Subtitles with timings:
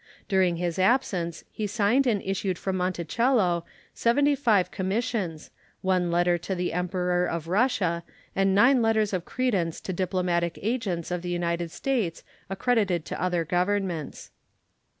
[0.27, 3.63] During his absence he signed and issued from Monticello
[3.93, 8.03] seventy five commissions, one letter to the Emperor of Russia,
[8.35, 13.45] and nine letters of credence to diplomatic agents of the United States accredited to other
[13.45, 14.31] governments.